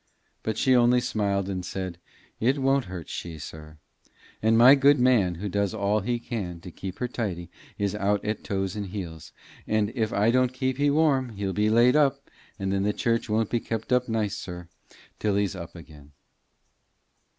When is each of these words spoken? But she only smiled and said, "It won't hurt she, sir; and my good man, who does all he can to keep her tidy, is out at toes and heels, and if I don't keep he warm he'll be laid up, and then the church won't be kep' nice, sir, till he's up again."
But 0.41 0.57
she 0.57 0.75
only 0.75 0.99
smiled 0.99 1.47
and 1.47 1.63
said, 1.63 1.99
"It 2.39 2.57
won't 2.57 2.85
hurt 2.85 3.07
she, 3.07 3.37
sir; 3.37 3.77
and 4.41 4.57
my 4.57 4.73
good 4.73 4.97
man, 4.99 5.35
who 5.35 5.47
does 5.47 5.75
all 5.75 5.99
he 5.99 6.17
can 6.17 6.59
to 6.61 6.71
keep 6.71 6.97
her 6.97 7.07
tidy, 7.07 7.51
is 7.77 7.93
out 7.93 8.25
at 8.25 8.43
toes 8.43 8.75
and 8.75 8.87
heels, 8.87 9.31
and 9.67 9.91
if 9.93 10.11
I 10.11 10.31
don't 10.31 10.53
keep 10.53 10.77
he 10.77 10.89
warm 10.89 11.29
he'll 11.37 11.53
be 11.53 11.69
laid 11.69 11.95
up, 11.95 12.31
and 12.57 12.73
then 12.73 12.81
the 12.81 12.93
church 12.93 13.29
won't 13.29 13.51
be 13.51 13.59
kep' 13.59 13.85
nice, 14.09 14.35
sir, 14.35 14.67
till 15.19 15.35
he's 15.35 15.55
up 15.55 15.75
again." 15.75 16.13